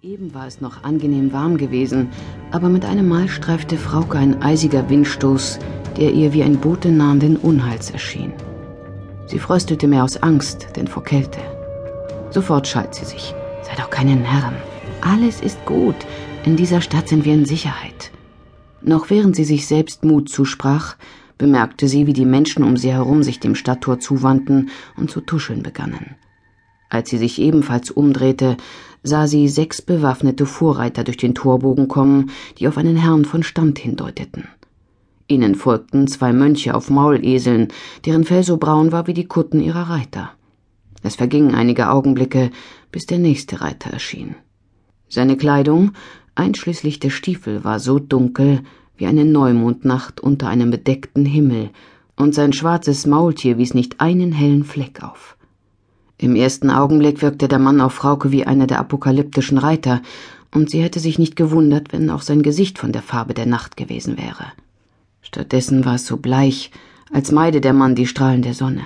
[0.00, 2.10] Eben war es noch angenehm warm gewesen,
[2.52, 5.58] aber mit einem Mal streifte Frauke ein eisiger Windstoß,
[5.96, 8.32] der ihr wie ein Bote nahenden Unheils erschien.
[9.26, 11.40] Sie fröstelte mehr aus Angst, denn vor Kälte.
[12.30, 13.34] Sofort schalt sie sich.
[13.64, 14.54] Sei doch keine Narren.
[15.00, 15.96] Alles ist gut.
[16.44, 18.12] In dieser Stadt sind wir in Sicherheit.
[18.80, 20.94] Noch während sie sich selbst Mut zusprach,
[21.38, 25.64] bemerkte sie, wie die Menschen um sie herum sich dem Stadttor zuwandten und zu tuscheln
[25.64, 26.14] begannen.
[26.88, 28.56] Als sie sich ebenfalls umdrehte,
[29.02, 33.78] sah sie sechs bewaffnete Vorreiter durch den Torbogen kommen, die auf einen Herrn von Stand
[33.78, 34.48] hindeuteten.
[35.28, 37.68] Ihnen folgten zwei Mönche auf Mauleseln,
[38.06, 40.30] deren Fell so braun war wie die Kutten ihrer Reiter.
[41.02, 42.50] Es vergingen einige Augenblicke,
[42.90, 44.34] bis der nächste Reiter erschien.
[45.08, 45.92] Seine Kleidung,
[46.34, 48.62] einschließlich der Stiefel, war so dunkel
[48.96, 51.70] wie eine Neumondnacht unter einem bedeckten Himmel,
[52.16, 55.37] und sein schwarzes Maultier wies nicht einen hellen Fleck auf.
[56.18, 60.02] Im ersten Augenblick wirkte der Mann auf Frauke wie einer der apokalyptischen Reiter,
[60.52, 63.76] und sie hätte sich nicht gewundert, wenn auch sein Gesicht von der Farbe der Nacht
[63.76, 64.46] gewesen wäre.
[65.22, 66.70] Stattdessen war es so bleich,
[67.12, 68.82] als meide der Mann die Strahlen der Sonne.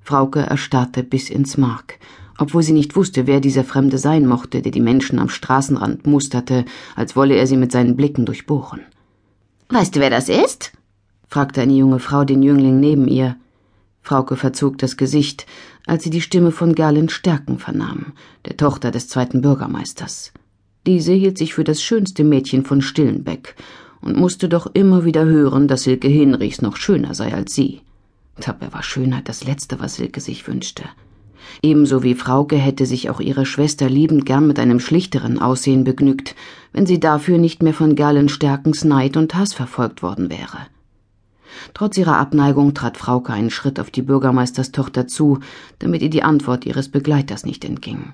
[0.00, 1.98] Frauke erstarrte bis ins Mark,
[2.38, 6.64] obwohl sie nicht wusste, wer dieser Fremde sein mochte, der die Menschen am Straßenrand musterte,
[6.96, 8.80] als wolle er sie mit seinen Blicken durchbohren.
[9.68, 10.72] Weißt du, wer das ist?
[11.28, 13.36] fragte eine junge Frau den Jüngling neben ihr.
[14.08, 15.44] Frauke verzog das Gesicht,
[15.86, 18.14] als sie die Stimme von Gerlin Stärken vernahm,
[18.46, 20.32] der Tochter des zweiten Bürgermeisters.
[20.86, 23.54] Diese hielt sich für das schönste Mädchen von Stillenbeck
[24.00, 27.82] und musste doch immer wieder hören, dass Silke Hinrichs noch schöner sei als sie.
[28.40, 30.84] Dabei war Schönheit das Letzte, was Silke sich wünschte.
[31.60, 36.34] Ebenso wie Frauke hätte sich auch ihre Schwester liebend gern mit einem schlichteren Aussehen begnügt,
[36.72, 40.66] wenn sie dafür nicht mehr von Gerlen Stärkens Neid und Hass verfolgt worden wäre.
[41.74, 45.40] Trotz ihrer Abneigung trat Frauke einen Schritt auf die Bürgermeisterstochter zu,
[45.78, 48.12] damit ihr die Antwort ihres Begleiters nicht entging.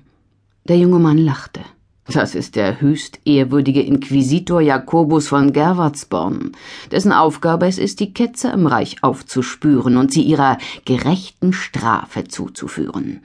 [0.67, 1.61] Der junge Mann lachte.
[2.07, 6.51] Das ist der höchst ehrwürdige Inquisitor Jakobus von Gerwartsborn,
[6.91, 13.21] dessen Aufgabe es ist, die Ketzer im Reich aufzuspüren und sie ihrer gerechten Strafe zuzuführen.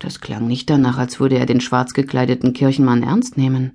[0.00, 3.72] Das klang nicht danach, als würde er den schwarz gekleideten Kirchenmann ernst nehmen.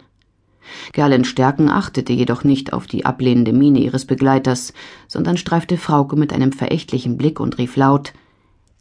[0.93, 4.73] Gerlen Stärken achtete jedoch nicht auf die ablehnende Miene ihres Begleiters,
[5.07, 8.13] sondern streifte Frauke mit einem verächtlichen Blick und rief laut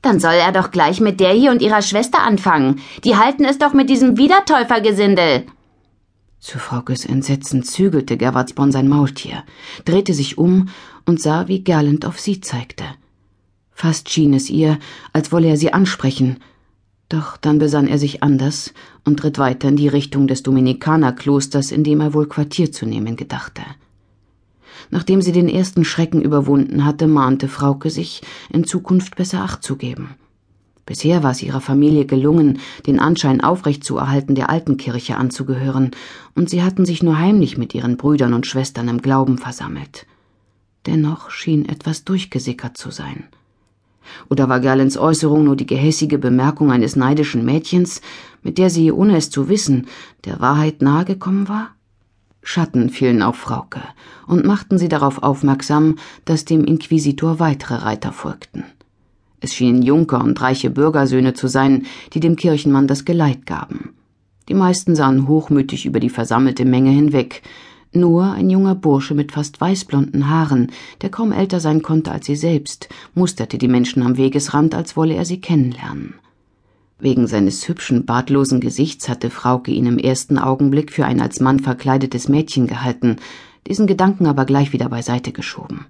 [0.02, 2.80] Dann soll er doch gleich mit der hier und ihrer Schwester anfangen.
[3.04, 5.46] Die halten es doch mit diesem Wiedertäufergesindel.
[6.38, 9.42] Zu Fraukes Entsetzen zügelte Gerwartsborn sein Maultier,
[9.84, 10.68] drehte sich um
[11.06, 12.84] und sah, wie Gerlend auf sie zeigte.
[13.72, 14.78] Fast schien es ihr,
[15.12, 16.38] als wolle er sie ansprechen,
[17.08, 18.72] doch dann besann er sich anders
[19.04, 23.16] und ritt weiter in die Richtung des Dominikanerklosters, in dem er wohl Quartier zu nehmen
[23.16, 23.62] gedachte.
[24.90, 29.76] Nachdem sie den ersten Schrecken überwunden hatte, mahnte Frauke sich, in Zukunft besser Acht zu
[29.76, 30.16] geben.
[30.84, 35.90] Bisher war es ihrer Familie gelungen, den Anschein aufrechtzuerhalten, der alten Kirche anzugehören,
[36.36, 40.06] und sie hatten sich nur heimlich mit ihren Brüdern und Schwestern im Glauben versammelt.
[40.86, 43.24] Dennoch schien etwas durchgesickert zu sein.
[44.28, 48.00] Oder war Gerlens Äußerung nur die gehässige Bemerkung eines neidischen Mädchens,
[48.42, 49.86] mit der sie, ohne es zu wissen,
[50.24, 51.70] der Wahrheit nahegekommen war?
[52.42, 53.82] Schatten fielen auf Frauke
[54.26, 58.64] und machten sie darauf aufmerksam, dass dem Inquisitor weitere Reiter folgten.
[59.40, 63.90] Es schienen Junker und reiche Bürgersöhne zu sein, die dem Kirchenmann das Geleit gaben.
[64.48, 67.42] Die meisten sahen hochmütig über die versammelte Menge hinweg,
[67.92, 72.36] nur ein junger Bursche mit fast weißblonden Haaren, der kaum älter sein konnte als sie
[72.36, 76.14] selbst, musterte die Menschen am Wegesrand, als wolle er sie kennenlernen.
[76.98, 81.60] Wegen seines hübschen, bartlosen Gesichts hatte Frauke ihn im ersten Augenblick für ein als Mann
[81.60, 83.16] verkleidetes Mädchen gehalten,
[83.66, 85.86] diesen Gedanken aber gleich wieder beiseite geschoben.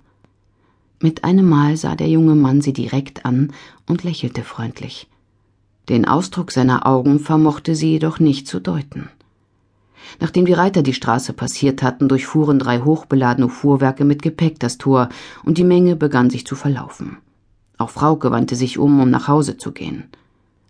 [1.00, 3.52] Mit einem Mal sah der junge Mann sie direkt an
[3.86, 5.08] und lächelte freundlich.
[5.88, 9.08] Den Ausdruck seiner Augen vermochte sie jedoch nicht zu deuten.
[10.20, 15.08] Nachdem die Reiter die Straße passiert hatten, durchfuhren drei hochbeladene Fuhrwerke mit Gepäck das Tor,
[15.44, 17.18] und die Menge begann sich zu verlaufen.
[17.78, 20.04] Auch Frauke wandte sich um, um nach Hause zu gehen.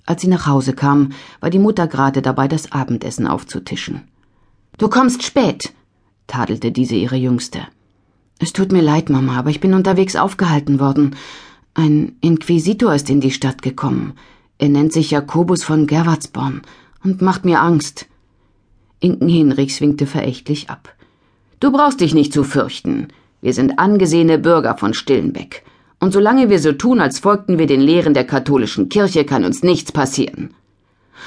[0.07, 1.11] Als sie nach Hause kam,
[1.41, 4.03] war die Mutter gerade dabei, das Abendessen aufzutischen.
[4.79, 5.73] Du kommst spät,
[6.27, 7.61] tadelte diese ihre Jüngste.
[8.39, 11.17] Es tut mir leid, Mama, aber ich bin unterwegs aufgehalten worden.
[11.75, 14.15] Ein Inquisitor ist in die Stadt gekommen.
[14.59, 16.63] Er nennt sich Jakobus von Gerwartsborn
[17.03, 18.07] und macht mir Angst.
[19.01, 20.95] Inken Hinrichs winkte verächtlich ab.
[21.61, 23.09] Du brauchst dich nicht zu fürchten.
[23.43, 25.65] Wir sind angesehene Bürger von Stillenbeck.
[26.01, 29.63] Und solange wir so tun, als folgten wir den Lehren der katholischen Kirche, kann uns
[29.63, 30.55] nichts passieren.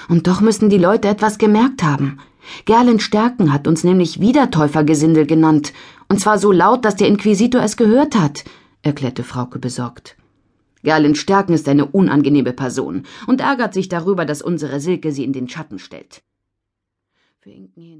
[0.07, 2.19] Und doch müssen die Leute etwas gemerkt haben.
[2.65, 5.73] Gerlen Stärken hat uns nämlich Wiedertäufergesindel genannt,
[6.07, 8.43] und zwar so laut, dass der Inquisitor es gehört hat,
[8.81, 10.15] erklärte Frauke besorgt.
[10.83, 15.33] Gerlen Stärken ist eine unangenehme Person und ärgert sich darüber, dass unsere Silke sie in
[15.33, 16.21] den Schatten stellt.
[17.41, 17.97] Für Inken hin.